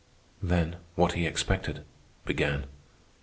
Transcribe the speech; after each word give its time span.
Then, 0.41 0.77
what 0.95 1.11
he 1.11 1.27
expected, 1.27 1.83
began. 2.25 2.65